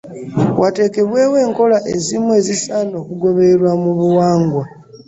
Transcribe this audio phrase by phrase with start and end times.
[0.61, 4.63] Watekebweewo enkola ezimu ezisaana okugobererwa mu buwangwa